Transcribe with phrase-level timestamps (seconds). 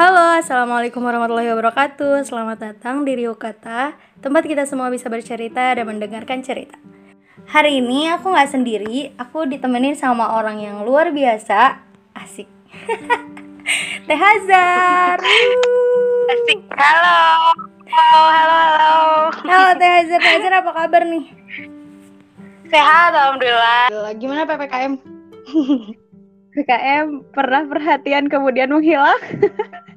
[0.00, 3.92] Halo, Assalamualaikum warahmatullahi wabarakatuh Selamat datang di Rio Kata
[4.24, 6.80] Tempat kita semua bisa bercerita dan mendengarkan cerita
[7.44, 11.84] Hari ini aku gak sendiri Aku ditemenin sama orang yang luar biasa
[12.16, 12.48] Asik
[14.08, 15.20] Teh Hazar
[16.32, 16.64] Asik.
[16.72, 17.52] Halo.
[17.92, 18.96] Halo, halo, halo.
[19.36, 21.28] Halo Teh Hazar, Teh Hazar apa kabar nih?
[22.72, 24.16] Sehat, alhamdulillah.
[24.16, 24.96] Gimana PPKM?
[26.56, 27.06] PKM
[27.36, 29.20] pernah perhatian kemudian menghilang.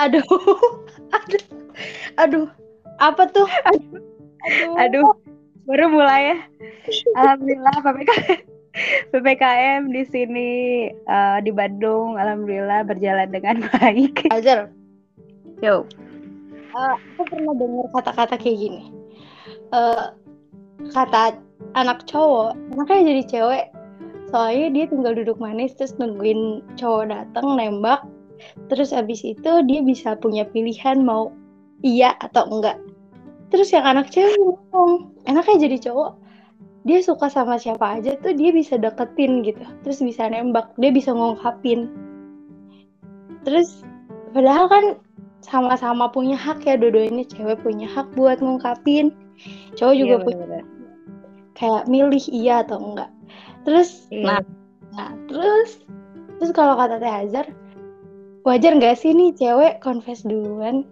[0.00, 0.24] Aduh,
[1.16, 1.44] aduh,
[2.16, 2.46] aduh,
[3.00, 3.48] apa tuh?
[3.68, 4.00] Aduh,
[4.80, 5.12] aduh,
[5.68, 6.38] baru mulai ya.
[7.18, 8.40] Alhamdulillah PPKM.
[9.12, 10.50] PPKM di sini
[10.88, 14.32] eh, di Bandung, alhamdulillah berjalan dengan baik.
[14.32, 14.72] Hazar,
[15.60, 15.84] Yo,
[16.72, 18.82] Eh, aku pernah dengar kata-kata kayak gini.
[19.76, 20.04] Eh,
[20.88, 21.36] kata
[21.76, 23.66] anak cowok, anaknya jadi cewek.
[24.32, 28.00] Soalnya dia tinggal duduk manis terus nungguin cowok datang nembak.
[28.68, 31.32] Terus abis itu dia bisa punya pilihan mau
[31.82, 32.78] iya atau enggak.
[33.52, 36.12] Terus yang anak cewek ngomong, enaknya jadi cowok.
[36.82, 39.62] Dia suka sama siapa aja tuh dia bisa deketin gitu.
[39.86, 41.86] Terus bisa nembak, dia bisa ngungkapin.
[43.46, 43.84] Terus
[44.32, 44.84] padahal kan
[45.42, 49.10] sama-sama punya hak ya dua-duanya cewek punya hak buat ngungkapin
[49.74, 50.46] cowok juga Iya, punya
[51.58, 53.10] kayak milih iya atau enggak
[53.66, 54.22] terus Iya.
[54.22, 54.40] nah,
[54.94, 55.82] nah terus
[56.38, 57.46] terus kalau kata Teh Hazar
[58.42, 60.82] wajar nggak sih nih cewek confess duluan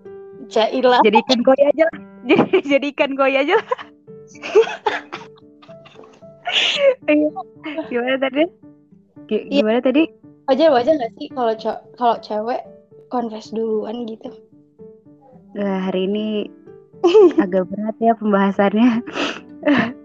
[0.50, 1.98] Jailah jadikan koi aja lah.
[2.28, 3.66] Jadi- Jadikan koi aja lah.
[7.06, 7.28] Iya.
[7.86, 8.42] Gimana tadi?
[9.28, 9.60] Gi- Iya.
[9.62, 10.02] Gimana tadi?
[10.50, 11.54] wajar wajar nggak sih kalau
[11.94, 12.60] kalau cewek
[13.06, 14.34] confess duluan gitu
[15.54, 16.50] Nah, hari ini
[17.42, 18.90] agak berat ya pembahasannya.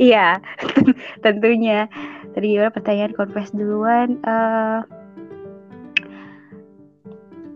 [0.00, 0.38] Iya,
[1.20, 1.86] tentunya.
[2.32, 4.18] Tadi gimana pertanyaan confess duluan?
[4.22, 4.78] eh,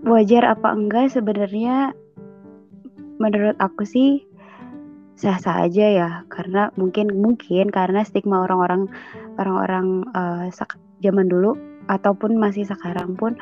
[0.04, 1.92] wajar apa enggak sebenarnya?
[3.18, 4.24] Menurut aku sih
[5.14, 8.90] sah-sah aja ya, karena mungkin mungkin karena stigma orang-orang
[9.38, 10.02] orang-orang
[10.50, 11.54] sak- zaman dulu
[11.88, 13.36] ataupun masih sekarang pun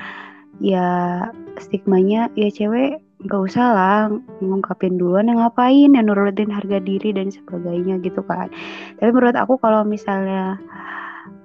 [0.58, 1.30] ya
[1.62, 3.98] stigmanya ya cewek nggak usah lah
[4.42, 8.50] ngungkapin duluan yang ngapain ya nurutin harga diri dan sebagainya gitu kan
[8.98, 10.58] tapi menurut aku kalau misalnya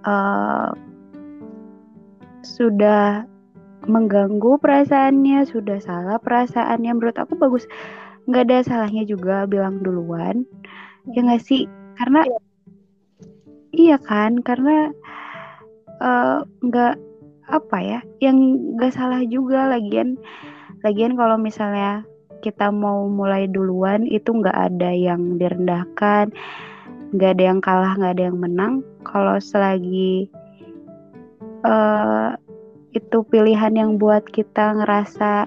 [0.04, 0.70] eh,
[2.42, 3.30] sudah
[3.88, 6.92] mengganggu perasaannya sudah salah perasaannya.
[6.94, 7.66] Menurut aku bagus.
[8.28, 10.44] Nggak ada salahnya juga bilang duluan.
[11.16, 11.66] Ya nggak sih?
[11.96, 12.28] Karena
[13.72, 13.98] iya.
[13.98, 14.44] kan?
[14.44, 14.92] Karena
[16.04, 16.96] eh, nggak
[17.48, 18.38] apa ya yang
[18.76, 19.72] nggak salah juga.
[19.72, 20.20] Lagian
[20.84, 22.04] lagian kalau misalnya
[22.44, 26.30] kita mau mulai duluan itu nggak ada yang direndahkan.
[27.16, 28.74] Nggak ada yang kalah nggak ada yang menang.
[29.08, 30.28] Kalau selagi
[31.66, 32.30] eh
[32.98, 35.46] itu pilihan yang buat kita ngerasa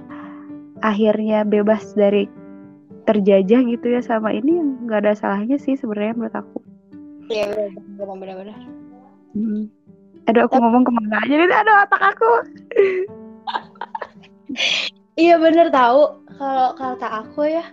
[0.81, 2.31] akhirnya bebas dari
[3.05, 6.59] terjajah gitu ya sama ini yang nggak ada salahnya sih sebenarnya menurut aku.
[7.31, 7.47] Iya
[7.99, 8.59] benar benar benar
[9.31, 9.71] Hmm.
[10.27, 11.47] Aduh aku ngomong ke mana aja nih?
[11.47, 12.31] Aduh otak aku.
[15.21, 16.17] Iya bener tahu.
[16.41, 17.65] Kalau kata aku ya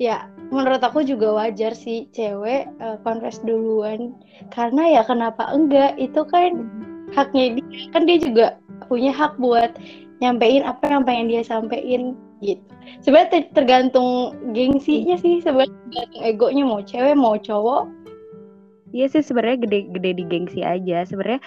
[0.00, 4.16] ya menurut aku juga wajar sih cewek eh, confess duluan.
[4.50, 5.94] Karena ya kenapa enggak?
[6.00, 6.64] Itu kan
[7.12, 7.92] haknya dia.
[7.92, 8.46] Kan dia juga
[8.86, 9.74] punya hak buat
[10.22, 12.62] nyampein apa yang pengen dia sampein gitu
[13.02, 17.90] sebenarnya ter- tergantung gengsinya sih sebenarnya tergantung egonya mau cewek mau cowok
[18.92, 21.04] Iya sih sebenarnya gede-gede di gengsi aja.
[21.04, 21.44] Sebenarnya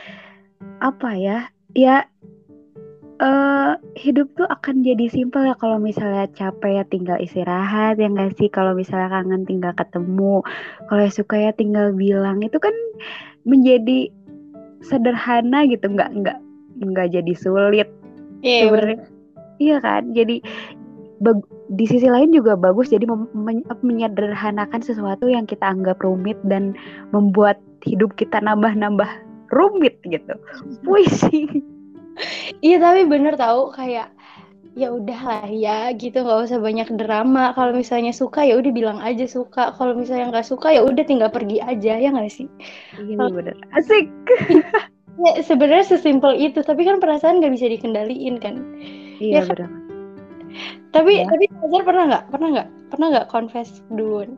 [0.81, 1.37] apa ya?
[1.73, 2.05] Ya
[3.21, 8.33] eh hidup tuh akan jadi simpel ya kalau misalnya capek ya tinggal istirahat ya nggak
[8.33, 10.41] sih kalau misalnya kangen tinggal ketemu
[10.89, 12.73] kalau suka ya tinggal bilang itu kan
[13.45, 14.09] menjadi
[14.81, 16.39] sederhana gitu nggak nggak
[16.81, 17.89] nggak jadi sulit
[18.41, 18.97] iya bener.
[18.97, 18.99] sebenarnya.
[19.61, 20.03] iya kan?
[20.17, 20.41] Jadi
[21.71, 26.73] di sisi lain juga bagus jadi men- menyederhanakan sesuatu yang kita anggap rumit dan
[27.13, 29.07] membuat hidup kita nambah-nambah
[29.53, 30.33] rumit gitu.
[30.85, 31.47] Puisi
[32.59, 34.11] Iya tapi bener tahu kayak
[34.71, 37.55] ya udahlah ya gitu nggak usah banyak drama.
[37.55, 39.71] Kalau misalnya suka ya udah bilang aja suka.
[39.75, 42.47] Kalau misalnya nggak suka ya udah tinggal pergi aja ya nggak sih?
[42.99, 43.55] Ini bener.
[43.75, 44.11] Asik
[45.19, 48.55] ya, sebenarnya sesimpel itu tapi kan perasaan nggak bisa dikendaliin kan.
[49.19, 49.49] Iya Ya kan?
[49.49, 49.69] bener
[50.91, 51.25] tapi Ya.
[51.31, 54.35] tapi Fajar pernah nggak pernah nggak pernah nggak confess duluan?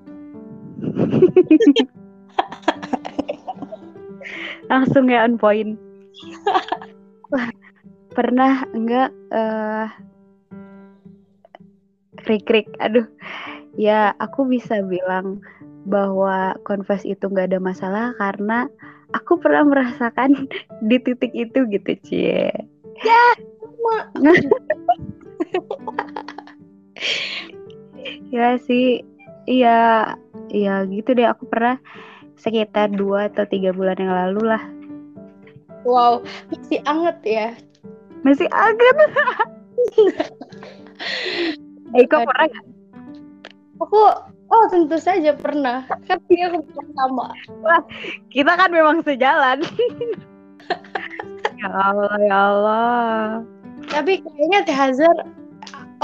[4.72, 5.74] Langsung ya on point.
[8.18, 9.90] Pernah enggak eh
[12.22, 13.10] krik krik aduh.
[13.74, 15.42] Ya aku bisa bilang
[15.90, 18.70] bahwa confess itu nggak ada masalah karena
[19.14, 20.50] aku pernah merasakan
[20.90, 22.52] di titik itu gitu cie
[23.84, 23.98] sama.
[28.34, 29.06] Ya sih.
[29.46, 30.18] Iya
[30.50, 31.30] iya gitu deh.
[31.30, 31.78] Aku pernah
[32.36, 34.64] sekitar dua atau tiga bulan yang lalu lah.
[35.86, 37.48] Wow masih anget ya.
[38.26, 38.98] Masih anget.
[42.02, 42.66] Eko pernah gak?
[43.78, 44.02] Aku
[44.54, 45.90] oh tentu saja pernah.
[46.06, 47.34] Kan dia aku sama.
[47.66, 47.82] Wah,
[48.30, 49.66] kita kan memang sejalan.
[51.58, 53.26] ya Allah, ya Allah.
[53.90, 55.26] Tapi kayaknya Teh Hazard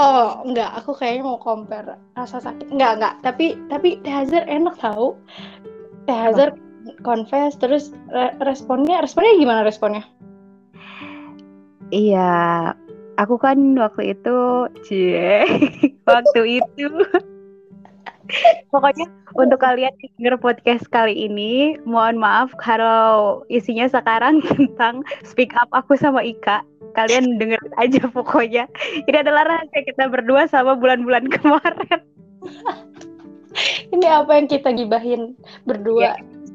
[0.00, 2.72] Oh, enggak, aku kayaknya mau compare rasa sakit.
[2.72, 3.14] Enggak, enggak.
[3.20, 5.12] Tapi tapi Teh Hazard enak tahu.
[6.08, 6.56] Teh Hazard
[7.04, 10.00] confess terus re responnya responnya gimana responnya?
[11.92, 12.72] Iya,
[13.20, 14.38] aku kan waktu itu
[14.88, 15.44] cie
[16.08, 16.88] waktu itu
[18.72, 19.06] pokoknya
[19.38, 25.68] untuk kalian yang denger podcast kali ini mohon maaf kalau isinya sekarang tentang speak up
[25.72, 26.62] aku sama Ika.
[26.90, 28.66] Kalian denger aja pokoknya.
[29.06, 32.02] Ini adalah rahasia kita berdua sama bulan-bulan kemarin.
[33.94, 35.34] Ini apa yang kita gibahin
[35.66, 36.02] berdua?
[36.02, 36.12] Ya,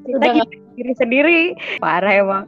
[0.07, 1.39] kita sendiri sendiri.
[1.80, 2.45] Parah emang.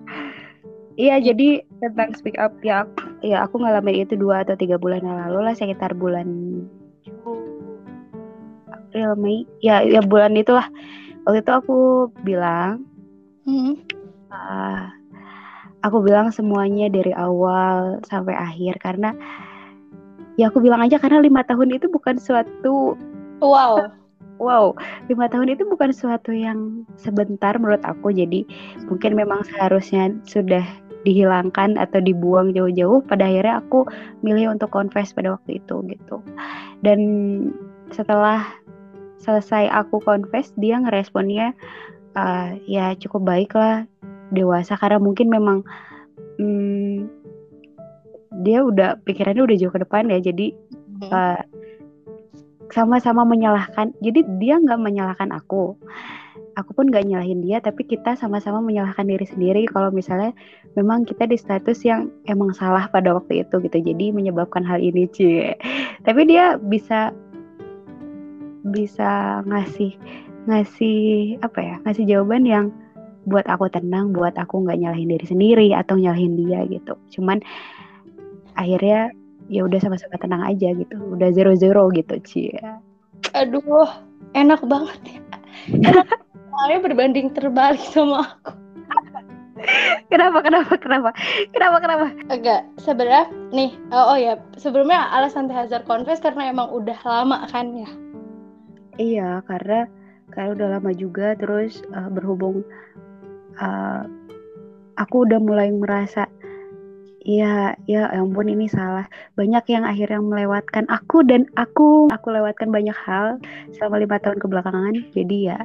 [0.98, 2.84] Iya, jadi tentang speak up ya,
[3.22, 6.26] ya aku ngalamin itu dua atau tiga bulan yang lalu lah, sekitar bulan
[8.98, 10.66] April, Mei, ya, ya bulan itulah.
[11.30, 12.82] Waktu itu aku bilang,
[13.46, 13.78] hmm.
[14.34, 14.90] uh,
[15.86, 18.82] aku bilang semuanya dari awal sampai akhir.
[18.82, 19.14] Karena
[20.42, 22.98] ya aku bilang aja karena lima tahun itu bukan suatu
[23.38, 23.86] wow.
[24.42, 24.74] Wow
[25.10, 28.10] lima tahun itu bukan suatu yang sebentar menurut aku.
[28.10, 28.50] Jadi
[28.90, 30.66] mungkin memang seharusnya sudah
[31.06, 33.06] dihilangkan atau dibuang jauh-jauh.
[33.06, 33.86] Pada akhirnya aku
[34.26, 36.18] milih untuk confess pada waktu itu gitu.
[36.82, 37.00] Dan
[37.94, 38.46] setelah
[39.22, 41.54] selesai aku confess dia ngeresponnya
[42.18, 43.86] uh, ya cukup baik lah
[44.34, 44.78] dewasa.
[44.78, 45.66] Karena mungkin memang
[46.38, 47.08] hmm,
[48.46, 50.20] dia udah pikirannya udah jauh ke depan ya.
[50.22, 50.54] Jadi
[51.10, 51.42] uh,
[52.72, 53.96] sama-sama menyalahkan.
[54.04, 55.78] Jadi dia nggak menyalahkan aku.
[56.58, 59.70] Aku pun gak nyalahin dia tapi kita sama-sama menyalahkan diri sendiri.
[59.70, 60.34] Kalau misalnya
[60.74, 63.78] memang kita di status yang emang salah pada waktu itu gitu.
[63.78, 65.54] Jadi menyebabkan hal ini cie
[66.02, 67.12] tapi dia bisa
[68.72, 69.96] bisa ngasih
[70.48, 71.00] ngasih
[71.44, 72.66] apa ya ngasih jawaban yang
[73.28, 76.96] buat aku tenang buat aku nggak nyalahin diri sendiri atau nyalahin dia gitu.
[77.20, 77.44] Cuman
[78.56, 79.12] akhirnya
[79.52, 80.96] ya udah sama-sama tenang aja gitu.
[80.96, 82.56] Udah zero zero gitu cie
[83.34, 83.90] aduh
[84.38, 85.20] enak banget ya.
[85.74, 86.08] Enak
[86.54, 88.54] soalnya berbanding terbalik sama aku.
[90.14, 91.10] Kenapa kenapa kenapa?
[91.50, 92.08] Kenapa kenapa?
[92.30, 93.74] Agak sebenarnya nih.
[93.90, 97.90] Oh, oh ya sebelumnya alasan Hazard confess karena emang udah lama kan ya
[98.98, 99.88] iya karena
[100.34, 102.66] karena udah lama juga terus uh, berhubung
[103.58, 104.04] uh,
[105.00, 106.28] aku udah mulai merasa
[107.28, 109.04] Iya, ya ampun ini salah.
[109.36, 113.36] Banyak yang akhirnya melewatkan aku dan aku aku lewatkan banyak hal
[113.76, 114.96] selama lima tahun kebelakangan.
[115.12, 115.60] Jadi ya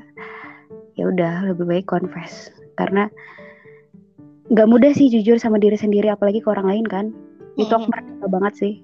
[0.98, 2.50] ya udah lebih baik confess.
[2.74, 3.06] Karena
[4.50, 7.06] nggak mudah sih jujur sama diri sendiri apalagi ke orang lain kan.
[7.54, 8.74] Itu aku merasa banget sih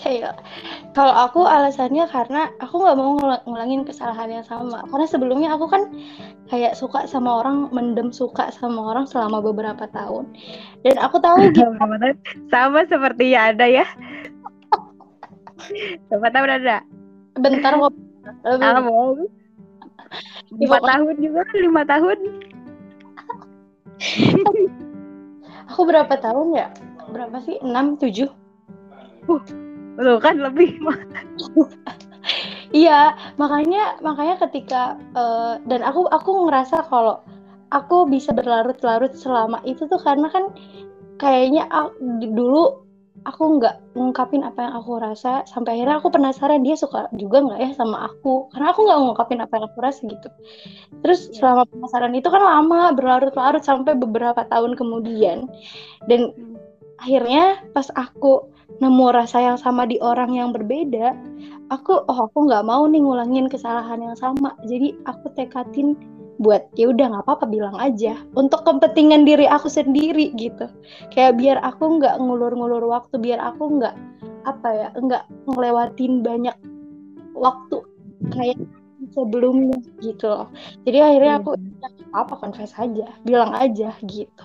[0.00, 0.40] Kayak
[0.96, 4.80] kalau aku alasannya karena aku nggak mau ngulangin kesalahan yang sama.
[4.88, 5.92] Karena sebelumnya aku kan
[6.48, 10.24] kayak suka sama orang, mendem suka sama orang selama beberapa tahun.
[10.82, 11.68] Dan aku tahu gitu.
[12.48, 13.84] sama seperti ya ada ya.
[16.08, 16.80] Siapa tahu ada.
[17.36, 17.92] Bentar kok.
[20.60, 22.18] lima tahun juga lima tahun
[25.70, 26.66] aku berapa tahun ya
[27.10, 28.30] berapa sih enam tujuh
[29.30, 29.42] uh
[30.00, 30.80] lo kan lebih
[32.72, 37.20] iya makanya makanya ketika uh, dan aku aku ngerasa kalau
[37.70, 40.50] aku bisa berlarut-larut selama itu tuh karena kan
[41.20, 41.94] kayaknya aku,
[42.32, 42.90] dulu
[43.28, 47.60] aku nggak ngungkapin apa yang aku rasa sampai akhirnya aku penasaran dia suka juga nggak
[47.60, 50.28] ya sama aku karena aku nggak ngungkapin apa yang aku rasa gitu
[51.04, 51.36] terus yeah.
[51.36, 55.44] selama penasaran itu kan lama berlarut-larut sampai beberapa tahun kemudian
[56.08, 56.56] dan hmm.
[57.04, 61.12] akhirnya pas aku nemu rasa yang sama di orang yang berbeda
[61.70, 64.52] aku oh aku nggak mau nih ngulangin kesalahan yang sama.
[64.66, 65.94] Jadi aku tekatin
[66.42, 68.18] buat ya udah nggak apa-apa bilang aja.
[68.34, 70.66] Untuk kepentingan diri aku sendiri gitu.
[71.14, 73.94] Kayak biar aku nggak ngulur-ngulur waktu biar aku nggak
[74.44, 76.56] apa ya nggak ngelewatin banyak
[77.38, 77.78] waktu
[78.34, 78.58] kayak
[79.14, 80.46] sebelumnya gitu loh.
[80.84, 84.44] Jadi akhirnya aku ya, apa confess aja bilang aja gitu.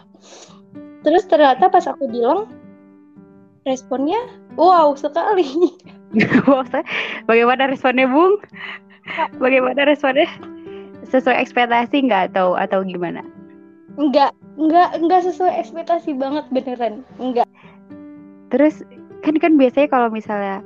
[1.02, 2.50] Terus ternyata pas aku bilang
[3.66, 4.18] responnya
[4.56, 5.74] wow sekali.
[7.30, 8.40] Bagaimana responnya bung?
[9.42, 10.30] Bagaimana responnya?
[11.06, 13.22] Sesuai ekspektasi nggak atau atau gimana?
[13.96, 17.08] enggak enggak enggak sesuai ekspektasi banget beneran.
[17.16, 17.48] Enggak
[18.56, 18.86] terus
[19.26, 20.64] kan kan biasanya kalau misalnya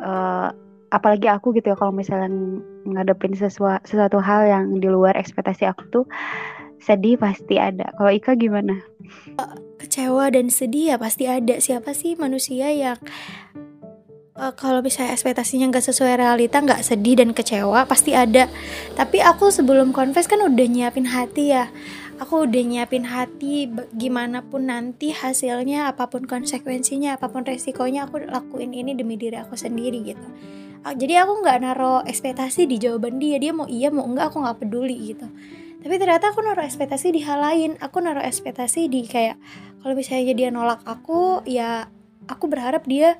[0.00, 0.50] uh,
[0.90, 2.30] apalagi aku gitu ya kalau misalnya
[2.82, 6.04] ngadepin sesuatu sesuatu hal yang di luar ekspektasi aku tuh
[6.80, 7.92] sedih pasti ada.
[7.96, 8.80] Kalau Ika gimana?
[9.76, 11.58] Kecewa dan sedih ya pasti ada.
[11.60, 12.98] Siapa sih manusia yang
[14.36, 18.48] uh, kalau misalnya ekspektasinya nggak sesuai realita nggak sedih dan kecewa pasti ada.
[18.94, 21.68] Tapi aku sebelum confess kan udah nyiapin hati ya.
[22.16, 28.24] Aku udah nyiapin hati gimana pun nanti hasilnya apa pun konsekuensinya apa pun resikonya aku
[28.24, 30.24] lakuin ini demi diri aku sendiri gitu.
[30.86, 33.36] Jadi aku nggak naruh ekspektasi di jawaban dia.
[33.36, 35.28] Dia mau iya mau enggak aku nggak peduli gitu
[35.86, 37.78] tapi ternyata aku naruh ekspektasi di hal lain.
[37.78, 39.38] Aku naruh ekspektasi di kayak
[39.78, 41.86] kalau misalnya dia nolak aku ya
[42.26, 43.14] aku berharap dia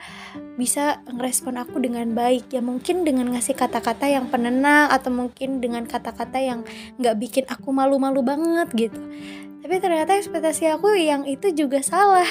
[0.58, 2.50] bisa ngerespon aku dengan baik.
[2.50, 6.66] Ya mungkin dengan ngasih kata-kata yang penenang atau mungkin dengan kata-kata yang
[6.98, 8.98] nggak bikin aku malu-malu banget gitu.
[9.62, 12.26] Tapi ternyata ekspektasi aku yang itu juga salah.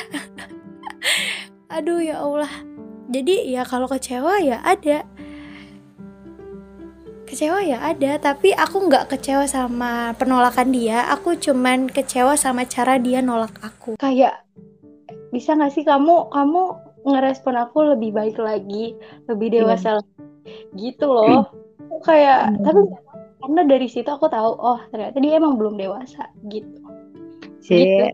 [1.80, 2.52] Aduh ya Allah.
[3.08, 5.08] Jadi ya kalau kecewa ya ada
[7.26, 8.22] kecewa ya ada.
[8.22, 11.10] Tapi aku nggak kecewa sama penolakan dia.
[11.12, 13.98] Aku cuman kecewa sama cara dia nolak aku.
[13.98, 14.46] Kayak
[15.34, 16.62] bisa nggak sih kamu kamu
[17.06, 18.98] ngerespon aku lebih baik lagi
[19.30, 20.80] lebih dewasa yeah.
[20.80, 21.50] gitu loh.
[22.08, 22.64] Kayak mm.
[22.66, 22.80] tapi
[23.46, 26.82] karena dari situ aku tahu oh ternyata dia emang belum dewasa gitu.
[27.62, 27.78] Cie.
[27.82, 28.06] gitu.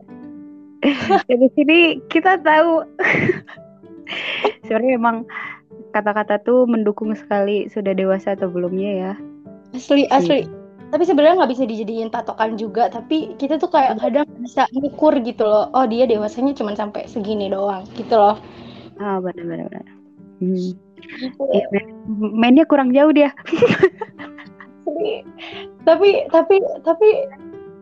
[1.29, 2.81] Dari sini kita tahu.
[4.65, 5.23] Sebenarnya emang
[5.91, 9.13] kata-kata tuh mendukung sekali sudah dewasa atau belumnya ya.
[9.75, 10.47] Asli asli.
[10.91, 15.47] Tapi sebenarnya nggak bisa dijadiin patokan juga tapi kita tuh kayak kadang bisa ngukur gitu
[15.47, 15.71] loh.
[15.71, 18.35] Oh dia dewasanya cuma sampai segini doang gitu loh.
[18.99, 19.87] Ah oh, benar benar benar.
[20.41, 20.55] Hmm.
[20.57, 21.41] gitu.
[21.55, 21.65] ya,
[22.35, 23.31] mainnya kurang jauh dia.
[25.87, 27.09] Tapi tapi tapi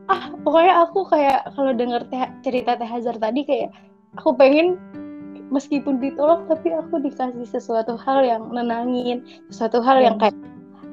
[0.09, 3.69] ah pokoknya aku kayak kalau denger te cerita Teh Hazar tadi kayak
[4.17, 4.79] aku pengen
[5.49, 10.29] meskipun ditolak tapi aku dikasih sesuatu hal yang nenangin sesuatu hal yang iya.
[10.29, 10.37] kayak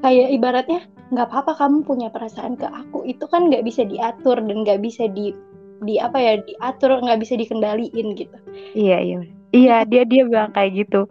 [0.04, 0.80] kayak ibaratnya
[1.14, 3.06] nggak apa-apa kamu punya perasaan ke aku.
[3.06, 5.32] Itu kan nggak bisa diatur dan nggak bisa di
[5.84, 8.36] di apa ya diatur nggak bisa dikendaliin gitu.
[8.74, 9.20] Iya iya
[9.54, 11.06] iya dia dia bilang kayak gitu.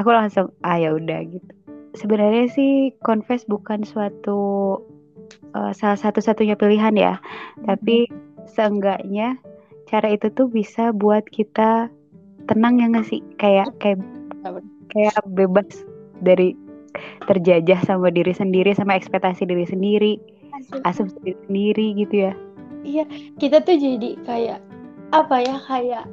[0.00, 1.52] Aku langsung ah ya udah gitu.
[1.94, 4.40] Sebenarnya sih confess bukan suatu
[5.54, 7.14] uh, salah satu-satunya pilihan ya.
[7.62, 8.10] Tapi
[8.50, 9.38] seenggaknya
[9.86, 11.92] cara itu tuh bisa buat kita
[12.50, 13.20] tenang ya nggak sih?
[13.40, 14.00] Kayak kayak
[14.92, 15.68] kayak bebas
[16.22, 16.54] dari
[17.26, 20.12] terjajah sama diri sendiri sama ekspektasi diri sendiri
[20.86, 22.32] asumsi diri sendiri gitu ya.
[22.84, 23.04] Iya
[23.40, 24.60] kita tuh jadi kayak
[25.10, 26.04] apa ya kayak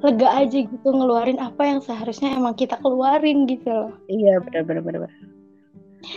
[0.00, 3.92] lega aja gitu ngeluarin apa yang seharusnya emang kita keluarin gitu loh.
[4.08, 5.10] Iya benar benar benar,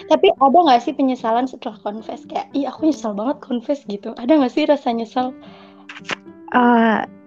[0.08, 2.24] tapi ada nggak sih penyesalan setelah confess?
[2.28, 4.16] Kayak iya aku nyesal banget confess gitu.
[4.16, 5.36] Ada nggak sih rasa nyesal
[6.56, 7.23] uh, nyes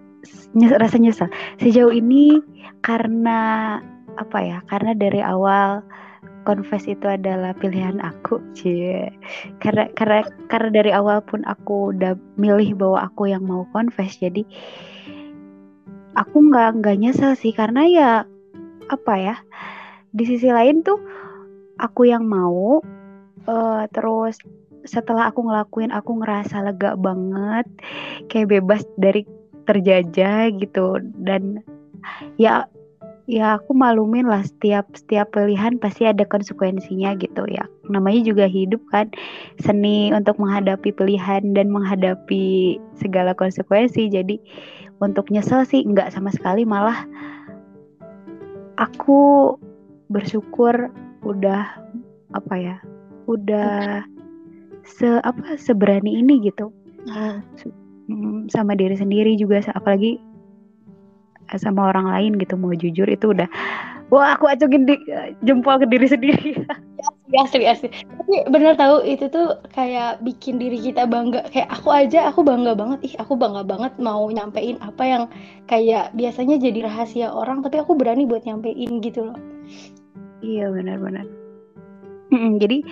[0.81, 1.29] rasa nyesal
[1.61, 2.41] sejauh ini
[2.81, 3.79] karena
[4.17, 5.85] apa ya karena dari awal
[6.47, 9.11] confess itu adalah pilihan aku cie.
[9.59, 14.47] Karena karena karena dari awal pun aku udah milih bahwa aku yang mau confess jadi
[16.15, 17.51] aku nggak nggak nyesel sih.
[17.51, 18.11] Karena ya
[18.87, 19.37] apa ya
[20.15, 21.03] di sisi lain tuh
[21.83, 22.81] aku yang mau
[23.51, 24.39] uh, terus
[24.87, 27.67] setelah aku ngelakuin aku ngerasa lega banget
[28.31, 29.27] kayak bebas dari
[29.67, 31.03] terjajah gitu.
[31.21, 31.61] Dan
[32.39, 32.71] ya
[33.27, 37.67] ya aku malumin lah setiap setiap pilihan pasti ada konsekuensinya gitu ya.
[37.91, 39.11] Namanya juga hidup kan
[39.59, 44.07] seni untuk menghadapi pilihan dan menghadapi segala konsekuensi.
[44.09, 44.39] Jadi
[45.03, 47.05] untuk nyesel sih nggak sama sekali malah
[48.79, 49.53] aku
[50.07, 50.89] bersyukur
[51.27, 51.67] udah
[52.31, 52.77] apa ya
[53.27, 54.07] udah
[54.87, 56.71] se apa seberani ini gitu.
[57.11, 57.43] Hmm,
[58.53, 60.19] sama diri sendiri juga apalagi
[61.59, 63.47] sama orang lain gitu mau jujur itu udah
[64.11, 64.95] wah aku acungin di,
[65.43, 66.51] jempol ke diri sendiri.
[67.37, 71.45] Asli asli tapi bener tahu itu tuh kayak bikin diri kita bangga.
[71.51, 73.03] Kayak aku aja aku bangga banget.
[73.03, 75.23] Ih aku bangga banget mau nyampein apa yang
[75.67, 79.39] kayak biasanya jadi rahasia orang tapi aku berani buat nyampein gitu loh.
[80.41, 81.27] Iya benar-benar
[82.63, 82.83] jadi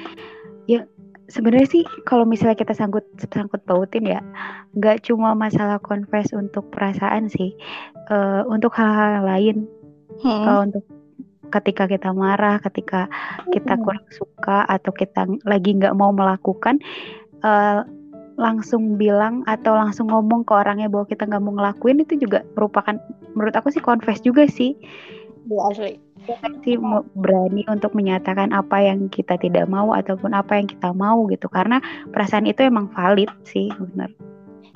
[0.71, 0.87] ya
[1.29, 4.21] sebenarnya sih kalau misalnya kita sangkut sangkut pautin ya
[4.77, 7.57] nggak cuma masalah confess untuk perasaan sih
[8.13, 9.65] uh, untuk hal-hal lain
[10.21, 10.45] hmm.
[10.45, 10.85] uh, untuk
[11.49, 13.07] ketika kita marah ketika
[13.55, 13.83] kita hmm.
[13.87, 16.83] kurang suka atau kita lagi nggak mau melakukan
[17.47, 17.87] uh,
[18.35, 22.99] langsung bilang atau langsung ngomong ke orangnya bahwa kita nggak mau ngelakuin itu juga merupakan
[23.39, 24.75] menurut aku sih confess juga sih
[25.49, 25.95] ya asli.
[26.65, 26.81] Sih
[27.21, 31.47] berani untuk menyatakan apa yang kita tidak mau ataupun apa yang kita mau gitu.
[31.53, 34.09] Karena perasaan itu emang valid sih benar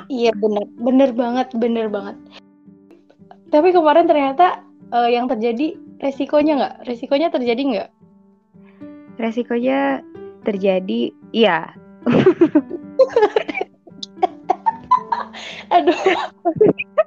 [0.08, 0.64] iya bener.
[0.80, 2.16] Bener banget bener banget.
[3.48, 4.60] Tapi kemarin ternyata
[4.92, 6.74] uh, yang terjadi resikonya nggak?
[6.88, 7.90] Resikonya terjadi nggak?
[9.20, 10.02] Resikonya
[10.44, 11.72] terjadi iya.
[15.68, 15.92] Aduh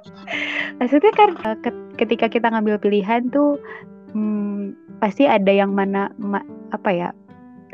[0.78, 1.58] maksudnya kan eh,
[1.98, 3.58] ketika kita ngambil pilihan tuh
[4.12, 6.40] hmm, pasti ada yang mana ma,
[6.72, 7.08] apa ya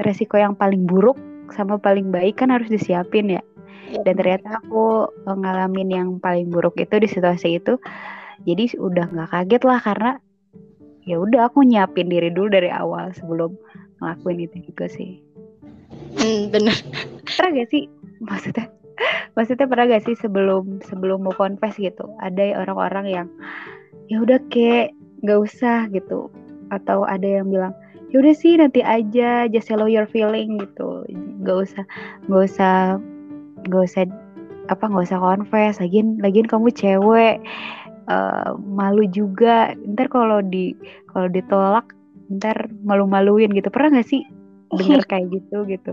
[0.03, 1.19] resiko yang paling buruk
[1.53, 3.43] sama paling baik kan harus disiapin ya.
[3.89, 4.05] Iya.
[4.05, 7.81] dan ternyata aku ngalamin yang paling buruk itu di situasi itu
[8.45, 10.13] jadi udah nggak kaget lah karena
[11.09, 13.57] ya udah aku nyiapin diri dulu dari awal sebelum
[13.99, 15.25] ngelakuin itu juga sih.
[16.21, 16.77] Hmm, bener
[17.25, 17.89] pernah gak sih?
[18.21, 18.69] Maksudnya
[19.39, 23.29] maksudnya pernah gak sih sebelum sebelum mau confess gitu ada orang-orang yang
[24.09, 26.33] ya udah kayak nggak usah gitu.
[26.69, 27.73] Atau ada yang bilang
[28.09, 31.05] ya udah sih nanti aja just follow your feeling gitu.
[31.45, 31.85] Nggak usah
[32.27, 32.75] nggak usah
[33.69, 34.03] nggak usah
[34.69, 35.81] apa nggak usah confess.
[35.81, 37.41] Lagian lagian kamu cewek
[38.09, 39.73] uh, malu juga.
[39.85, 40.75] Ntar kalau di
[41.13, 41.93] kalau ditolak
[42.29, 43.69] ntar malu-maluin gitu.
[43.73, 44.25] Pernah nggak sih
[44.79, 45.93] denger kayak gitu gitu?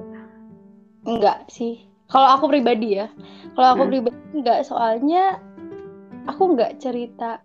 [1.05, 3.07] Enggak sih kalau aku pribadi ya.
[3.55, 3.91] Kalau aku hmm.
[3.91, 5.41] pribadi enggak soalnya
[6.29, 7.41] aku nggak cerita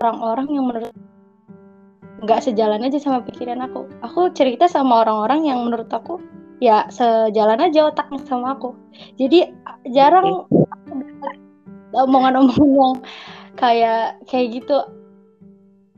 [0.00, 0.94] orang-orang yang menurut
[2.20, 3.88] nggak sejalan aja sama pikiran aku.
[4.04, 6.20] Aku cerita sama orang-orang yang menurut aku
[6.60, 8.76] ya sejalan aja otaknya sama aku.
[9.16, 9.48] Jadi
[9.88, 10.44] jarang
[11.96, 12.94] omongan-omongan yang
[13.56, 14.84] kayak kayak gitu.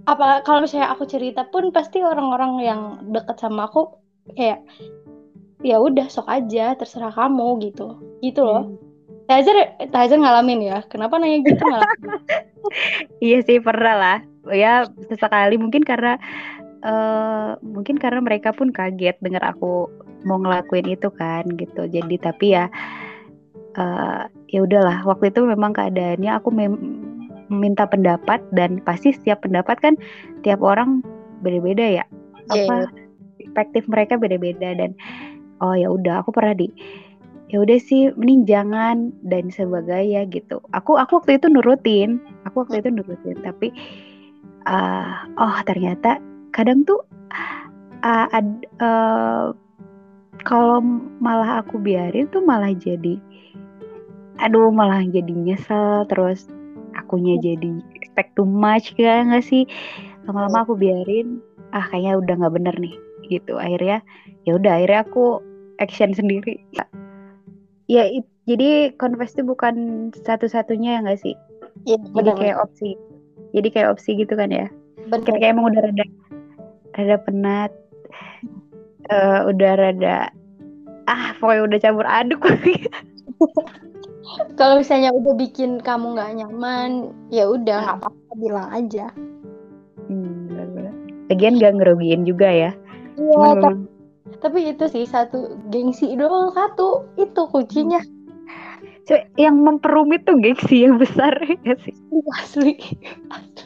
[0.06, 2.80] Apa kalau misalnya aku cerita pun pasti orang-orang yang
[3.11, 3.99] deket sama aku
[4.34, 4.62] kayak
[5.62, 7.99] ya udah sok aja terserah kamu gitu.
[8.21, 8.66] Gitu loh.
[8.66, 8.78] Hmm.
[9.31, 9.57] Tazer
[9.95, 10.78] Tazer ngalamin ya?
[10.90, 11.99] Kenapa nanya gitu ngalamin
[13.25, 14.19] iya sih pernah lah.
[14.50, 16.19] Ya sesekali mungkin karena
[16.83, 19.87] uh, mungkin karena mereka pun kaget dengar aku
[20.26, 21.87] mau ngelakuin itu kan gitu.
[21.87, 22.66] Jadi tapi ya
[23.78, 25.07] uh, ya udahlah.
[25.07, 26.75] Waktu itu memang keadaannya aku mem
[27.52, 29.94] meminta pendapat dan pasti setiap pendapat kan
[30.42, 31.05] tiap orang
[31.44, 32.05] beda-beda ya.
[32.51, 32.66] Yeah.
[32.66, 32.77] apa
[33.38, 34.96] perspektif mereka beda-beda dan
[35.62, 36.68] oh ya udah aku pernah di
[37.53, 40.59] ya udah sih mending jangan dan sebagainya gitu.
[40.72, 43.68] Aku aku waktu itu nurutin aku waktu itu nurutin tapi
[44.64, 46.16] uh, oh ternyata
[46.57, 47.05] kadang tuh
[48.03, 48.27] uh,
[48.81, 49.53] uh,
[50.42, 50.79] kalau
[51.20, 53.20] malah aku biarin tuh malah jadi
[54.40, 56.48] aduh malah jadi nyesel terus
[56.96, 59.68] akunya jadi expect too much kan nggak sih?
[60.25, 61.44] Lama-lama aku biarin
[61.77, 62.96] ah kayaknya udah nggak bener nih
[63.29, 63.61] gitu.
[63.61, 64.01] Akhirnya
[64.48, 65.52] ya udah akhirnya aku
[65.83, 66.62] action sendiri.
[67.90, 71.35] Ya it, jadi confess itu bukan satu-satunya ya nggak sih?
[71.83, 72.95] Ya, jadi kayak opsi.
[73.53, 74.71] Jadi kayak opsi gitu kan ya?
[75.11, 75.27] Bener.
[75.27, 76.05] ketika emang udah rada
[76.95, 77.73] rada penat
[79.11, 80.31] uh, udah rada
[81.11, 82.40] ah pokoknya udah campur aduk.
[84.59, 88.07] Kalau misalnya udah bikin kamu nggak nyaman ya udah nggak nah.
[88.07, 89.11] apa-apa bilang aja.
[90.07, 90.95] Hmm, benar-benar.
[91.29, 92.71] Lagian gak ngerugiin juga ya?
[93.18, 93.85] Iya tapi,
[94.42, 98.02] tapi itu sih satu gengsi doang satu itu kuncinya
[99.07, 101.94] so, yang memperumit tuh gengsi yang besar ya sih
[102.42, 102.74] asli,
[103.31, 103.62] asli.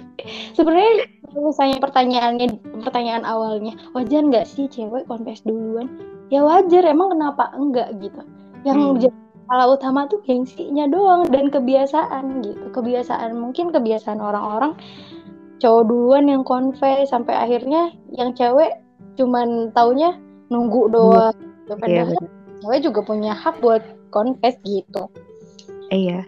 [0.52, 2.46] sebenarnya misalnya pertanyaannya
[2.84, 5.88] pertanyaan awalnya wajar nggak sih cewek konfes duluan
[6.28, 8.20] ya wajar emang kenapa enggak gitu
[8.64, 9.08] yang hmm.
[9.46, 12.66] Utama tuh gengsinya doang dan kebiasaan gitu.
[12.74, 14.74] Kebiasaan mungkin kebiasaan orang-orang
[15.62, 18.82] cowok duluan yang konfes sampai akhirnya yang cewek
[19.16, 20.18] cuman taunya
[20.52, 21.34] nunggu doang.
[21.34, 21.74] Gitu.
[21.76, 22.28] Padahal iya,
[22.62, 23.82] cewek juga punya hak buat
[24.14, 25.10] konfes gitu.
[25.90, 26.26] Iya.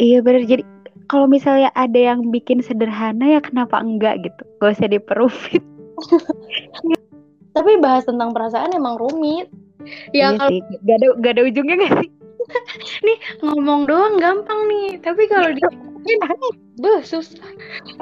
[0.00, 0.64] Iya benar jadi
[1.08, 4.42] kalau misalnya ada yang bikin sederhana ya kenapa enggak gitu.
[4.60, 5.64] Gak usah diperumit.
[7.56, 9.52] Tapi bahas tentang perasaan emang rumit.
[10.16, 10.50] Ya iya kalau.
[10.88, 12.10] Gak ada gak ada ujungnya gak sih?
[13.06, 15.62] nih ngomong doang gampang nih tapi kalau di
[16.82, 17.46] Duh, susah.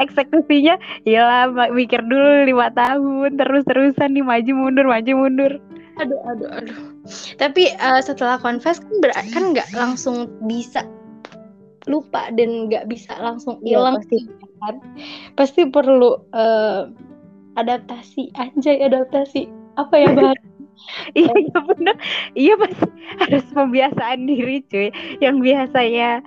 [0.01, 5.53] Eksekusinya ya mikir dulu lima tahun terus-terusan nih maju mundur maju mundur.
[6.01, 6.79] Aduh aduh aduh.
[7.37, 10.87] Tapi uh, setelah confess kan ber kan nggak langsung bisa
[11.89, 14.17] lupa dan nggak bisa langsung iya, hilang ya, pasti
[14.61, 14.75] kan.
[15.37, 16.89] Pasti perlu uh,
[17.59, 20.47] adaptasi anjay adaptasi apa ya bahasa
[21.19, 21.97] iya iya bener
[22.33, 22.89] iya pasti
[23.21, 24.89] harus pembiasaan diri cuy
[25.21, 26.25] yang biasanya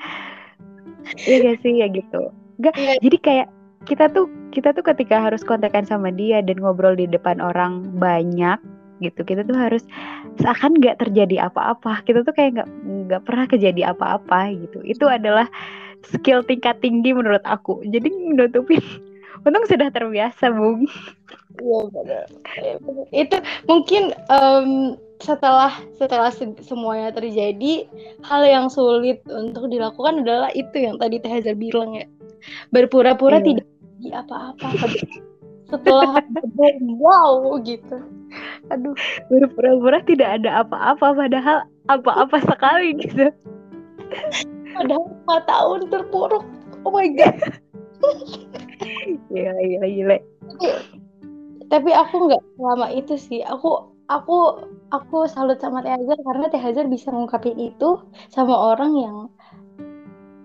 [1.27, 2.31] iya gak sih ya gitu.
[2.61, 2.95] Gak, ya.
[3.01, 3.47] jadi kayak
[3.83, 8.55] kita tuh kita tuh ketika harus kontekan sama dia dan ngobrol di depan orang banyak
[9.03, 9.83] gitu kita tuh harus
[10.39, 12.01] seakan nggak terjadi apa-apa.
[12.07, 12.69] Kita tuh kayak nggak
[13.09, 14.79] nggak pernah kejadi apa-apa gitu.
[14.87, 15.49] Itu adalah
[16.07, 17.83] skill tingkat tinggi menurut aku.
[17.83, 18.79] Jadi menutupin
[19.45, 20.87] untung sudah terbiasa bung.
[21.59, 22.23] Iya.
[23.11, 23.37] Itu
[23.67, 27.87] mungkin um, setelah setelah se- semuanya terjadi
[28.27, 32.03] hal yang sulit untuk dilakukan adalah itu yang tadi Teh Hazar bilang ya
[32.75, 33.45] berpura-pura Iya.
[33.55, 34.67] tidak jadi apa-apa
[35.71, 36.19] setelah
[36.99, 38.03] wow gitu
[38.67, 38.91] aduh
[39.31, 41.57] Berpura-pura tidak ada apa-apa padahal
[41.87, 43.31] apa-apa sekali gitu.
[44.75, 46.43] padahal lima tahun terpuruk
[46.83, 47.39] oh my god
[49.31, 50.17] Iya, iya, gila.
[51.71, 56.61] tapi aku nggak selama itu sih aku aku aku salut sama Teh Hazar karena Teh
[56.61, 57.99] Hazar bisa ngungkapin itu
[58.31, 59.17] sama orang yang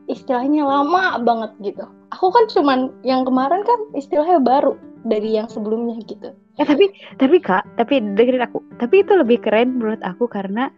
[0.09, 1.85] istilahnya lama banget gitu.
[2.17, 6.33] Aku kan cuman yang kemarin kan istilahnya baru dari yang sebelumnya gitu.
[6.59, 6.91] Eh tapi
[7.21, 8.65] tapi kak, tapi dengerin aku.
[8.81, 10.73] Tapi itu lebih keren menurut aku karena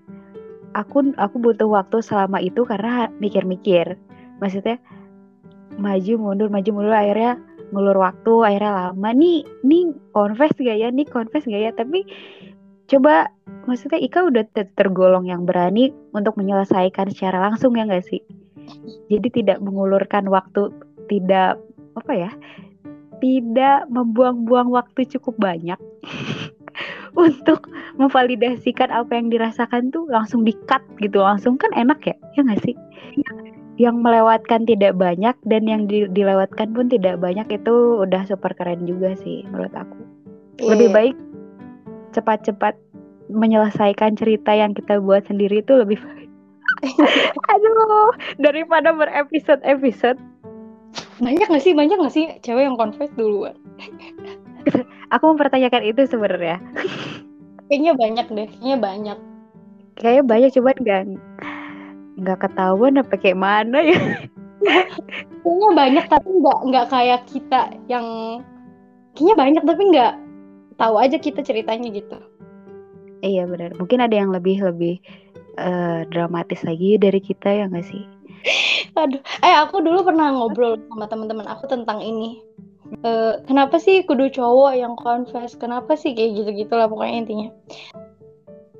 [0.74, 3.96] aku aku butuh waktu selama itu karena mikir-mikir.
[4.42, 4.76] Maksudnya
[5.78, 7.38] maju mundur maju mundur akhirnya
[7.70, 9.10] ngulur waktu akhirnya lama.
[9.14, 10.90] Nih nih confess gak ya?
[10.90, 11.70] Nih confess gak ya?
[11.70, 12.02] Tapi
[12.90, 13.30] coba
[13.70, 18.20] maksudnya Ika udah ter- tergolong yang berani untuk menyelesaikan secara langsung ya gak sih?
[19.06, 20.74] Jadi tidak mengulurkan waktu
[21.06, 21.58] tidak
[21.94, 22.30] apa ya
[23.20, 25.76] tidak membuang-buang waktu cukup banyak
[27.18, 27.68] untuk
[28.00, 32.74] memvalidasikan apa yang dirasakan tuh langsung di-cut gitu langsung kan enak ya ya nggak sih?
[33.80, 38.84] Yang melewatkan tidak banyak dan yang di- dilewatkan pun tidak banyak itu udah super keren
[38.84, 40.00] juga sih menurut aku.
[40.60, 40.96] Lebih Iya.
[40.96, 41.16] baik
[42.12, 42.74] cepat-cepat
[43.30, 46.30] menyelesaikan cerita yang kita buat sendiri itu lebih baik.
[47.54, 50.18] Aduh daripada berepisode-episode.
[51.20, 53.54] Banyak nggak sih banyak nggak sih cewek yang confess duluan?
[55.14, 56.58] Aku mempertanyakan itu sebenarnya.
[57.70, 59.18] Kayaknya banyak deh kayaknya banyak.
[59.94, 61.02] Kayaknya banyak cuman nggak
[62.18, 64.00] nggak ketahuan apa kayak mana ya.
[65.46, 68.06] Kayaknya banyak tapi nggak nggak kayak kita yang
[69.14, 70.12] kayaknya banyak tapi nggak
[70.80, 72.16] tahu aja kita ceritanya gitu.
[73.20, 73.76] Iya benar.
[73.76, 74.96] Mungkin ada yang lebih lebih
[75.60, 78.02] eh, dramatis lagi dari kita ya nggak sih?
[79.00, 79.20] Aduh.
[79.44, 82.40] Eh aku dulu pernah ngobrol sama teman-teman aku tentang ini.
[83.04, 85.54] Eh, kenapa sih kudu cowok yang confess?
[85.54, 87.48] Kenapa sih kayak gitu gitulah pokoknya intinya.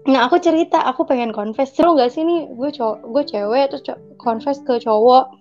[0.09, 1.77] Nah aku cerita aku pengen confess.
[1.77, 2.49] Seru nggak sih nih?
[2.57, 5.40] Gue cowok gue cewek terus co- confess ke cowok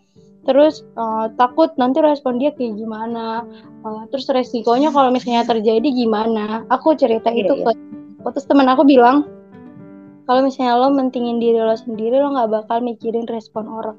[0.49, 3.45] terus eh, takut nanti respon dia kayak gimana.
[3.85, 6.65] Eh, terus resikonya kalau misalnya terjadi gimana.
[6.73, 7.69] Aku cerita Iya, itu iya.
[7.69, 9.29] ke terus teman aku bilang
[10.25, 13.97] kalau misalnya lo mentingin diri lo sendiri lo nggak bakal mikirin respon orang.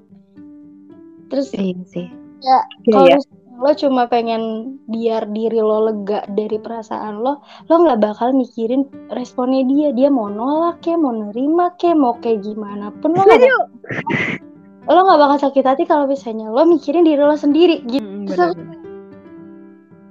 [1.31, 2.07] Terus iya sih.
[2.43, 4.43] Ya, Iya, kalau misalnya lo cuma pengen
[4.91, 7.39] biar diri lo lega dari perasaan lo,
[7.71, 9.89] lo nggak bakal mikirin responnya dia.
[9.95, 13.23] Dia mau nolak ke, mau nerima ke, mau kayak gimana pun lo
[14.88, 17.85] lo nggak bakal sakit hati kalau misalnya lo mikirin diri lo sendiri.
[17.85, 18.01] Gitu.
[18.01, 18.88] Mm, Terus aku, benar-benar.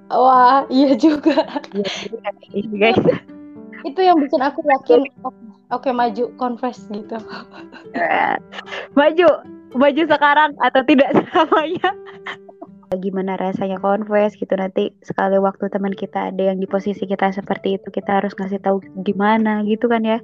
[0.09, 1.37] Wah, iya juga.
[1.69, 1.85] Iya,
[2.17, 2.97] kayak ini, guys
[3.85, 7.17] Itu yang bikin aku yakin, oke, oke, maju, confess gitu.
[8.99, 9.27] maju
[9.77, 11.93] maju sekarang atau tidak selamanya
[12.97, 17.77] gimana rasanya confess gitu nanti sekali waktu teman kita ada yang di posisi kita seperti
[17.77, 20.17] itu kita harus ngasih tahu gimana gitu kan ya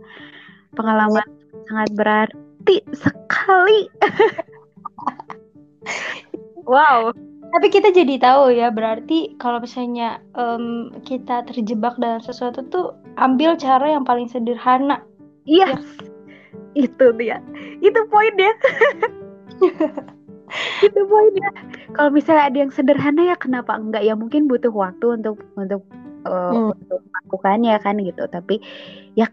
[0.74, 1.30] pengalaman
[1.70, 2.45] sangat berarti
[2.94, 3.80] sekali.
[6.66, 7.14] Wow.
[7.54, 13.54] Tapi kita jadi tahu ya, berarti kalau misalnya em, kita terjebak dalam sesuatu tuh ambil
[13.56, 15.00] cara yang paling sederhana.
[15.46, 15.78] iya.
[16.74, 17.40] Itu dia.
[17.80, 18.52] Itu poinnya
[20.86, 21.50] itu poinnya
[21.96, 24.04] kalau misalnya ada yang sederhana ya kenapa enggak?
[24.04, 25.86] Ya mungkin butuh waktu untuk untuk
[26.28, 26.74] uh, Hmm.
[26.76, 28.26] untuk melakukannya kan gitu.
[28.28, 28.58] Tapi
[29.16, 29.30] ya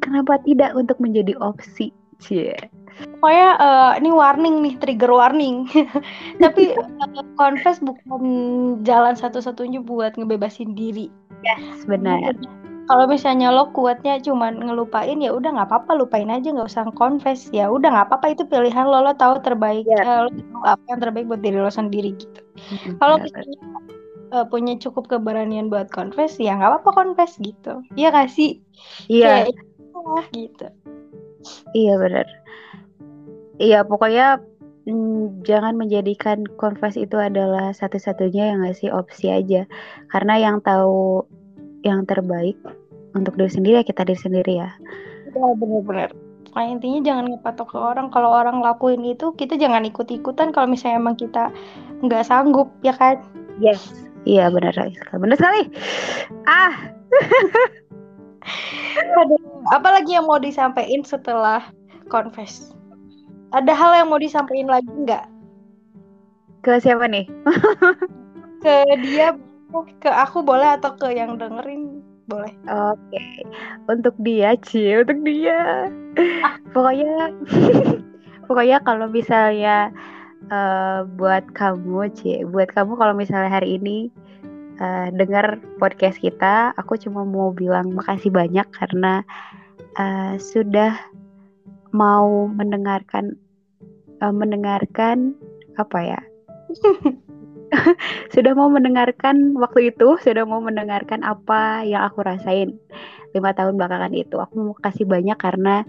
[0.00, 2.54] kenapa tidak untuk menjadi opsi cie
[2.98, 5.70] Pokoknya eh, ini warning nih, trigger warning.
[6.42, 8.22] Tapi eh, confess bukan
[8.82, 11.06] jalan satu-satunya buat ngebebasin diri.
[11.46, 12.34] yes benar
[12.88, 17.52] Kalau misalnya lo kuatnya cuman ngelupain ya udah nggak apa-apa lupain aja nggak usah confess
[17.52, 20.02] ya udah nggak apa-apa itu pilihan lo lo tahu terbaik Iya.
[20.02, 22.40] eh, lo tahu apa yang terbaik buat diri lo sendiri gitu.
[22.72, 23.60] Mm, Kalau misalnya
[24.34, 27.84] eh, punya cukup keberanian buat confess ya nggak apa-apa confess gitu.
[27.94, 28.64] Iya gak sih?
[29.06, 29.60] iya Kayak
[29.94, 30.66] "Ah," gitu.
[31.74, 32.26] Iya benar
[33.58, 34.40] iya pokoknya
[34.86, 39.66] mm, jangan menjadikan confess itu adalah satu-satunya yang ngasih opsi aja
[40.10, 41.26] karena yang tahu
[41.86, 42.58] yang terbaik
[43.16, 44.70] untuk diri sendiri ya kita diri sendiri ya
[45.36, 46.10] Ya bener-bener.
[46.48, 48.06] Pokoknya intinya jangan ngepatok ke orang.
[48.08, 50.56] Kalau orang lakuin itu kita jangan ikut-ikutan.
[50.56, 51.52] Kalau misalnya emang kita
[52.00, 53.20] nggak sanggup, ya kan?
[53.60, 53.92] Yes.
[54.24, 54.96] Iya benar sekali.
[54.96, 55.62] Benar sekali.
[56.48, 56.74] Ah,
[58.98, 59.37] Aduh,
[59.74, 61.62] apalagi yang mau disampaikan setelah
[62.12, 62.74] confess?
[63.54, 65.24] Ada hal yang mau disampaikan lagi nggak
[66.62, 67.24] ke siapa nih?
[68.64, 68.74] ke
[69.06, 69.32] dia,
[70.02, 72.02] ke aku boleh atau ke yang dengerin?
[72.28, 72.52] boleh.
[72.68, 73.24] Oke,
[73.88, 75.88] untuk dia, Ci, untuk dia.
[76.76, 77.32] Pokoknya,
[78.46, 79.88] pokoknya kalau misalnya
[80.52, 84.12] uh, buat kamu, Ci, buat kamu kalau misalnya hari ini
[84.80, 89.22] uh, dengar podcast kita, aku cuma mau bilang makasih banyak karena
[89.98, 90.94] uh, sudah
[91.94, 93.38] mau mendengarkan
[94.22, 95.34] uh, mendengarkan
[95.78, 96.20] apa ya?
[98.32, 102.80] Sudah mau mendengarkan waktu itu sudah mau mendengarkan apa yang aku rasain
[103.36, 104.40] lima tahun belakangan itu.
[104.40, 105.84] Aku mau kasih banyak karena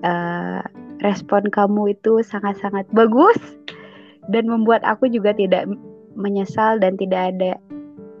[0.00, 0.64] uh,
[1.04, 3.36] respon kamu itu sangat-sangat bagus
[4.32, 5.68] dan membuat aku juga tidak
[6.16, 7.60] menyesal dan tidak ada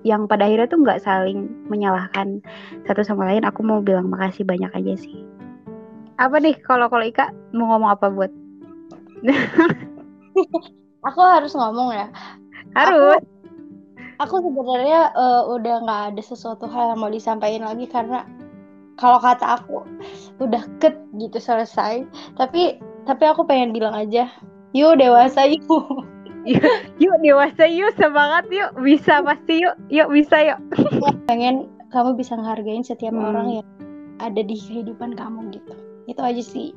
[0.06, 2.38] yang pada akhirnya tuh nggak saling menyalahkan
[2.86, 5.26] satu sama lain aku mau bilang makasih banyak aja sih.
[6.22, 8.30] Apa nih kalau kalau Ika mau ngomong apa buat?
[11.06, 12.06] Aku harus ngomong ya.
[12.78, 13.22] Harus.
[14.22, 18.26] Aku, aku sebenarnya uh, udah nggak ada sesuatu hal yang mau disampaikan lagi karena
[18.96, 19.84] kalau kata aku
[20.40, 22.02] udah ket gitu selesai.
[22.34, 24.26] Tapi tapi aku pengen bilang aja
[24.74, 25.62] yuk dewasa yuk
[26.46, 26.62] yuk,
[27.02, 28.70] yuk dewasa yuk semangat yuk.
[28.80, 29.74] Bisa pasti yuk.
[29.90, 30.58] Yuk bisa yuk.
[31.28, 33.26] Pengen kamu bisa ngehargain setiap hmm.
[33.26, 33.66] orang yang
[34.22, 35.74] ada di kehidupan kamu gitu.
[36.06, 36.70] Itu aja sih.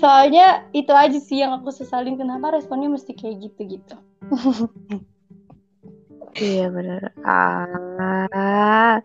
[0.00, 2.16] Soalnya itu aja sih yang aku sesalin.
[2.16, 3.96] Kenapa responnya mesti kayak gitu gitu
[6.40, 8.96] iya benar ah.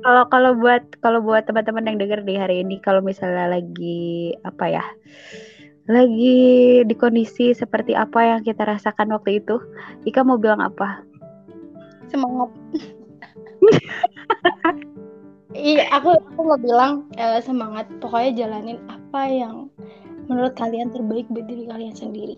[0.00, 4.64] Kalau kalau buat kalau buat teman-teman yang denger di hari ini kalau misalnya lagi apa
[4.70, 4.84] ya
[5.86, 9.62] lagi di kondisi seperti apa yang kita rasakan waktu itu
[10.02, 11.02] Ika mau bilang apa
[12.10, 12.50] semangat
[15.56, 17.88] Iya, aku aku mau bilang uh, semangat.
[18.04, 19.72] Pokoknya jalanin apa yang
[20.28, 22.36] menurut kalian terbaik buat diri kalian sendiri.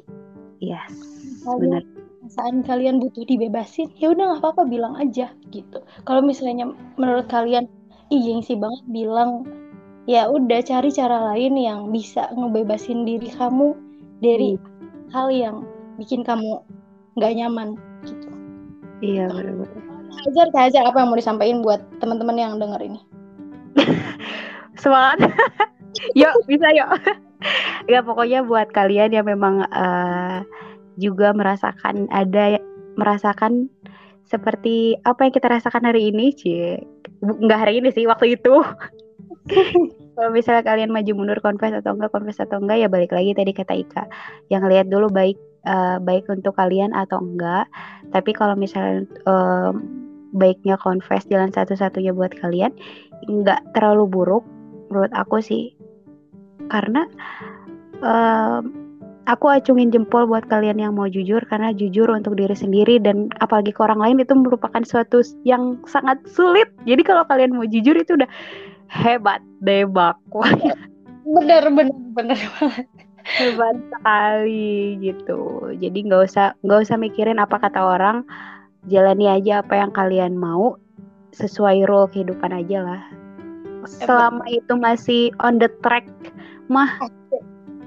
[0.63, 0.95] Yes,
[1.43, 1.83] benar.
[2.31, 5.83] Saat kalian butuh dibebasin, ya udah nggak apa-apa bilang aja gitu.
[6.07, 7.67] Kalau misalnya menurut kalian,
[8.15, 9.49] ih sih banget bilang,
[10.09, 13.77] ya udah cari cara lain yang bisa ngebebasin diri kamu
[14.25, 15.13] dari hmm.
[15.13, 15.69] hal yang
[16.01, 16.65] bikin kamu
[17.21, 17.77] nggak nyaman
[18.09, 18.33] gitu.
[19.05, 19.85] Iya benar-benar.
[20.09, 23.01] Hajar, Hajar apa yang mau disampaikan buat teman-teman yang denger ini?
[24.83, 25.29] Semangat.
[26.19, 26.89] yuk, bisa yuk.
[27.93, 30.43] ya pokoknya buat kalian yang memang uh,
[30.99, 32.59] juga merasakan ada
[32.99, 33.71] merasakan
[34.27, 36.83] seperti apa yang kita rasakan hari ini, Cie.
[37.23, 38.55] Enggak hari ini sih, waktu itu.
[40.19, 43.55] Kalau misalnya kalian maju mundur confess atau enggak confess atau enggak ya balik lagi tadi
[43.55, 44.05] kata Ika.
[44.51, 47.71] Yang lihat dulu baik uh, baik untuk kalian atau enggak.
[48.11, 49.71] Tapi kalau misalnya uh,
[50.35, 52.75] baiknya confess jalan satu-satunya buat kalian
[53.29, 54.45] nggak terlalu buruk
[54.93, 55.73] menurut aku sih
[56.69, 57.09] karena
[58.05, 58.89] um,
[59.29, 63.73] aku acungin jempol buat kalian yang mau jujur karena jujur untuk diri sendiri dan apalagi
[63.73, 68.17] ke orang lain itu merupakan suatu yang sangat sulit jadi kalau kalian mau jujur itu
[68.17, 68.29] udah
[68.89, 70.17] hebat debak
[71.37, 72.41] bener bener bener
[73.37, 75.73] hebat sekali gitu.
[75.77, 78.25] Jadi nggak usah nggak usah mikirin apa kata orang.
[78.89, 80.81] Jalani aja apa yang kalian mau.
[81.37, 83.03] Sesuai rule kehidupan aja lah.
[83.85, 86.09] Selama itu masih on the track
[86.73, 86.89] mah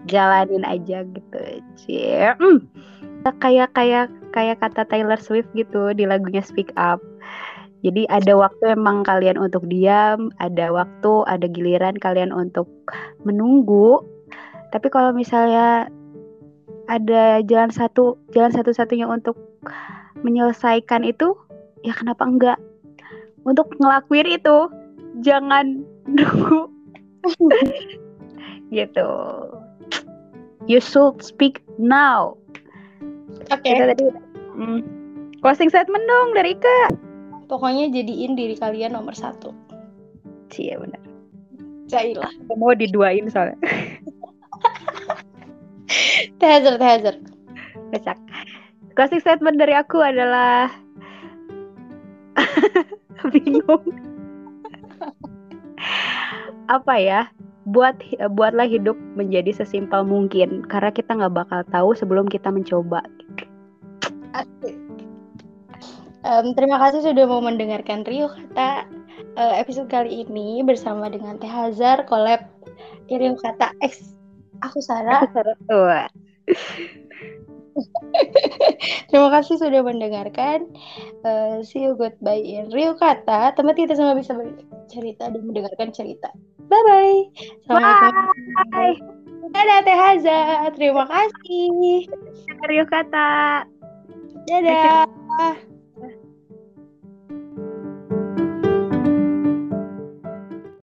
[0.06, 1.42] jalanin aja gitu.
[1.76, 2.62] Cie mm.
[3.42, 7.02] kayak kayak kayak kata Taylor Swift gitu di lagunya Speak Up
[7.82, 12.70] jadi ada waktu emang kalian untuk diam ada waktu ada giliran kalian untuk
[13.26, 14.06] menunggu.
[14.70, 15.90] Tapi kalau misalnya
[16.86, 19.34] ada jalan satu jalan satu-satunya untuk
[20.22, 21.34] menyelesaikan itu
[21.82, 22.60] ya kenapa enggak?
[23.50, 24.70] Untuk ngelakuin itu
[25.26, 25.82] jangan
[26.16, 26.70] nunggu.
[28.70, 29.10] Gitu.
[30.70, 32.38] You should speak now.
[33.50, 33.66] Oke.
[33.66, 33.90] Okay.
[33.90, 34.06] tadi
[34.54, 34.86] hmm.
[35.42, 37.10] closing statement dong dari Ika
[37.52, 39.52] pokoknya jadiin diri kalian nomor satu
[40.56, 41.04] iya benar
[41.92, 43.60] Jailah mau diduain soalnya
[46.40, 47.16] tehazer tehazer
[47.92, 48.18] Kocak.
[48.96, 50.72] Closing statement dari aku adalah
[53.36, 53.84] bingung.
[56.72, 57.22] Apa ya?
[57.68, 58.00] Buat
[58.34, 63.04] buatlah hidup menjadi sesimpel mungkin karena kita nggak bakal tahu sebelum kita mencoba.
[66.22, 68.86] Um, terima kasih sudah mau mendengarkan Rio kata
[69.42, 72.46] uh, episode kali ini bersama dengan Teh Hazar collab
[73.10, 74.14] Rio kata X.
[74.62, 75.26] Aku Sarah.
[75.26, 75.58] Aku Sarah.
[79.10, 80.68] Terima kasih sudah mendengarkan.
[81.24, 83.56] Uh, see you goodbye in Rio Kata.
[83.56, 86.32] Tempat kita semua bisa bercerita dan mendengarkan cerita.
[86.68, 87.18] Bye bye.
[87.68, 88.14] Selamat
[88.72, 88.96] bye.
[89.52, 90.40] Dadah Teh Haza.
[90.76, 92.08] Terima kasih.
[92.68, 93.64] Rio Kata.
[94.48, 95.71] Dadah.